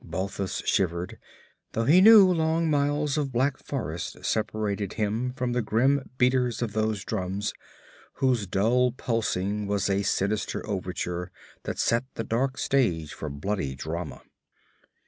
Balthus 0.03 0.63
shivered, 0.65 1.19
though 1.73 1.85
he 1.85 2.01
knew 2.01 2.25
long 2.25 2.67
miles 2.71 3.19
of 3.19 3.31
black 3.31 3.59
forest 3.59 4.25
separated 4.25 4.93
him 4.93 5.31
from 5.33 5.53
the 5.53 5.61
grim 5.61 6.09
beaters 6.17 6.63
of 6.63 6.73
those 6.73 7.03
drums 7.05 7.53
whose 8.13 8.47
dull 8.47 8.91
pulsing 8.93 9.67
was 9.67 9.91
a 9.91 10.01
sinister 10.01 10.65
overture 10.65 11.31
that 11.65 11.77
set 11.77 12.03
the 12.15 12.23
dark 12.23 12.57
stage 12.57 13.13
for 13.13 13.29
bloody 13.29 13.75
drama. 13.75 14.23